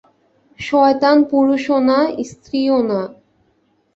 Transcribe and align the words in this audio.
শয়তান 0.59 1.17
পুরুষও 1.29 1.77
না 1.89 1.99
স্ত্রীও 2.29 2.77
না! 2.89 3.01